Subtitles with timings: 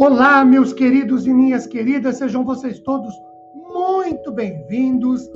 [0.00, 3.14] Olá, meus queridos e minhas queridas, sejam vocês todos
[3.54, 5.30] muito bem-vindos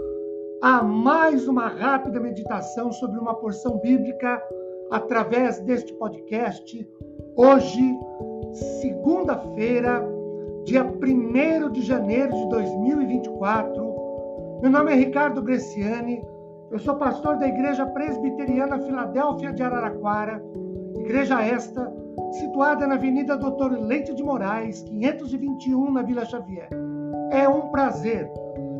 [0.62, 4.42] a mais uma rápida meditação sobre uma porção bíblica
[4.90, 6.88] através deste podcast.
[7.36, 7.94] Hoje,
[8.80, 10.02] segunda-feira,
[10.64, 13.84] dia 1 de janeiro de 2024.
[14.62, 16.24] Meu nome é Ricardo Bresciani,
[16.70, 20.42] eu sou pastor da Igreja Presbiteriana Filadélfia de Araraquara,
[20.96, 26.68] igreja esta situada na Avenida Doutor Leite de Moraes, 521, na Vila Xavier.
[27.30, 28.30] É um prazer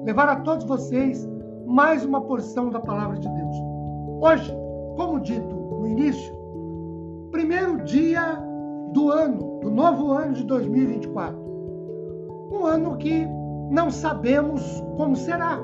[0.04, 1.28] levar a todos vocês
[1.66, 3.56] mais uma porção da palavra de Deus.
[4.20, 4.54] Hoje,
[4.96, 6.34] como dito no início,
[7.30, 8.38] primeiro dia
[8.92, 11.36] do ano, do novo ano de 2024.
[12.52, 13.26] Um ano que
[13.70, 15.58] não sabemos como será.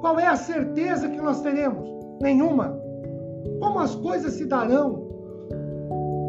[0.00, 1.88] Qual é a certeza que nós teremos?
[2.20, 2.78] Nenhuma.
[3.60, 5.07] Como as coisas se darão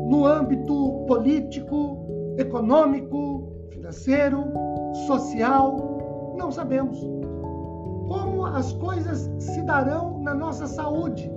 [0.10, 4.44] no âmbito político, econômico, financeiro,
[5.06, 7.00] social, não sabemos.
[8.08, 11.32] Como as coisas se darão na nossa saúde,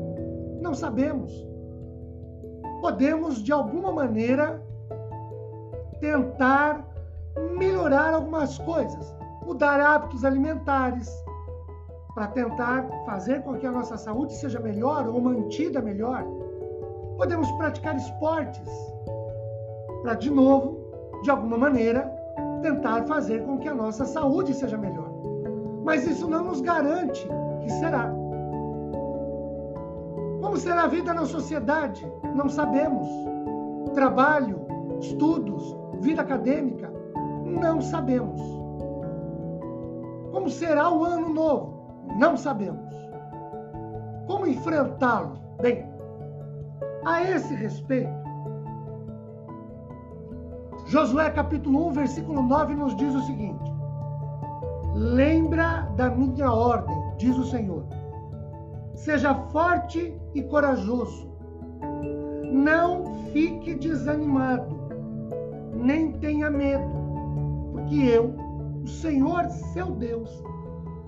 [0.63, 1.31] não sabemos.
[2.81, 4.63] Podemos, de alguma maneira,
[6.01, 6.89] tentar
[7.59, 11.11] melhorar algumas coisas, mudar hábitos alimentares,
[12.15, 16.25] para tentar fazer com que a nossa saúde seja melhor ou mantida melhor
[17.17, 18.69] podemos praticar esportes
[20.03, 20.79] para, de novo,
[21.23, 22.03] de alguma maneira,
[22.63, 25.11] tentar fazer com que a nossa saúde seja melhor.
[25.85, 27.27] Mas isso não nos garante
[27.61, 28.13] que será.
[30.41, 32.07] Como será a vida na sociedade?
[32.35, 33.09] Não sabemos.
[33.95, 34.67] Trabalho,
[35.01, 36.93] estudos, vida acadêmica?
[37.45, 38.41] Não sabemos.
[40.33, 41.83] Como será o ano novo?
[42.19, 42.93] Não sabemos.
[44.27, 45.39] Como enfrentá-lo?
[45.61, 45.92] Bem,
[47.05, 48.23] a esse respeito,
[50.87, 53.73] Josué capítulo 1, versículo 9 nos diz o seguinte:
[54.95, 57.85] Lembra da minha ordem, diz o Senhor.
[58.95, 61.33] Seja forte e corajoso.
[62.45, 64.77] Não fique desanimado,
[65.75, 66.93] nem tenha medo,
[67.73, 68.35] porque eu,
[68.83, 70.31] o Senhor seu Deus,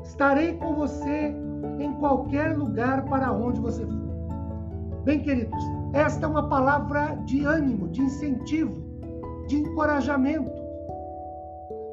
[0.02, 1.34] estarei com você
[1.78, 5.04] em qualquer lugar para onde você for.
[5.04, 5.62] Bem, queridos,
[5.94, 8.82] esta é uma palavra de ânimo, de incentivo,
[9.46, 10.50] de encorajamento.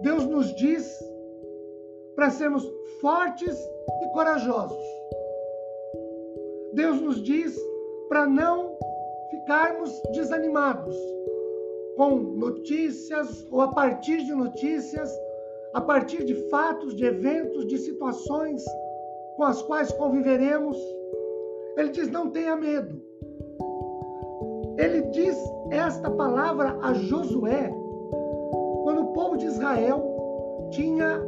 [0.02, 1.00] Deus nos diz
[2.16, 2.68] para sermos
[3.00, 3.56] fortes
[4.02, 4.84] e corajosos.
[6.74, 7.56] Deus nos diz
[8.10, 8.76] para não
[9.30, 10.96] ficarmos desanimados
[11.96, 15.16] com notícias ou a partir de notícias,
[15.74, 18.66] a partir de fatos, de eventos, de situações
[19.38, 20.78] com as quais conviveremos.
[21.78, 23.11] Ele diz: não tenha medo.
[24.82, 25.38] Ele diz
[25.70, 27.72] esta palavra a Josué
[28.84, 30.04] quando o povo de Israel
[30.72, 31.22] tinha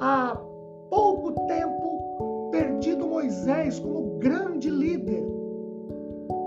[0.00, 0.40] há
[0.88, 5.22] pouco tempo perdido Moisés como grande líder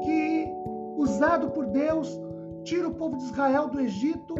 [0.03, 0.51] que,
[0.97, 2.19] usado por Deus,
[2.63, 4.33] tira o povo de Israel do Egito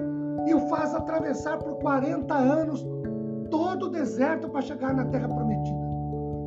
[0.48, 2.84] e o faz atravessar por 40 anos
[3.52, 5.86] todo o deserto para chegar na terra prometida.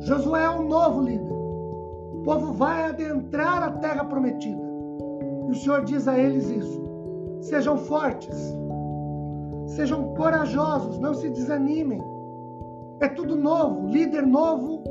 [0.01, 1.31] Josué é um novo líder.
[1.31, 4.67] O povo vai adentrar a terra prometida.
[5.49, 6.79] E o Senhor diz a eles isso:
[7.41, 8.55] sejam fortes,
[9.65, 11.99] sejam corajosos, não se desanimem.
[12.99, 14.83] É tudo novo, líder novo,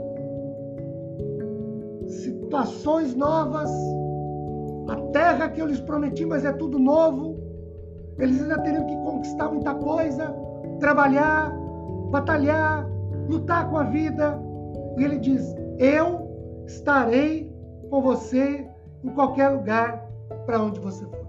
[2.08, 3.70] situações novas,
[4.88, 7.38] a terra que eu lhes prometi, mas é tudo novo.
[8.18, 10.34] Eles ainda teriam que conquistar muita coisa,
[10.80, 11.52] trabalhar,
[12.10, 12.84] batalhar,
[13.28, 14.42] lutar com a vida.
[14.96, 17.48] E ele diz: Eu estarei
[17.88, 18.66] com você
[19.04, 20.07] em qualquer lugar
[20.46, 21.26] para onde você for.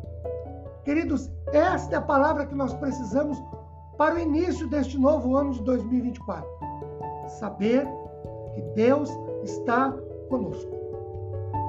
[0.84, 3.42] Queridos, esta é a palavra que nós precisamos
[3.98, 6.50] para o início deste novo ano de 2024.
[7.40, 7.88] Saber
[8.54, 9.10] que Deus
[9.44, 9.94] está
[10.30, 10.72] conosco.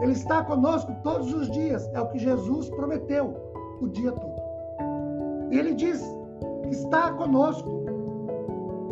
[0.01, 3.35] Ele está conosco todos os dias, é o que Jesus prometeu
[3.81, 4.41] o dia todo.
[5.51, 6.01] E ele diz
[6.63, 7.85] que está conosco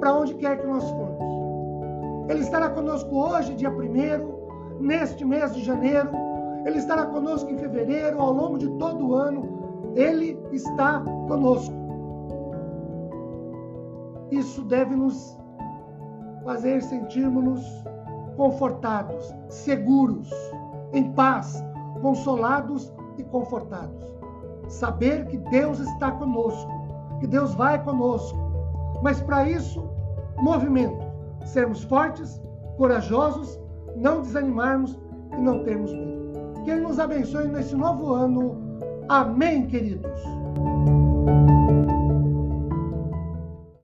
[0.01, 2.29] para onde quer que nós formos.
[2.29, 6.11] Ele estará conosco hoje, dia 1 neste mês de janeiro,
[6.69, 9.93] ele estará conosco em fevereiro, ao longo de todo o ano.
[9.97, 11.75] Ele está conosco.
[14.31, 15.39] Isso deve nos
[16.45, 17.65] fazer sentirmos-nos
[18.37, 20.31] confortados, seguros,
[20.93, 21.65] em paz,
[22.03, 24.07] consolados e confortados.
[24.69, 26.71] Saber que Deus está conosco,
[27.19, 28.39] que Deus vai conosco.
[29.03, 29.89] Mas para isso,
[30.37, 31.09] movimento.
[31.47, 32.41] Sermos fortes,
[32.77, 33.59] corajosos,
[33.97, 34.99] não desanimarmos
[35.37, 36.18] e não termos medo.
[36.65, 38.57] Que Ele nos abençoe nesse novo ano.
[39.09, 40.21] Amém, queridos.